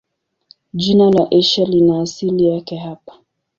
[0.73, 3.13] Jina la Asia lina asili yake hapa.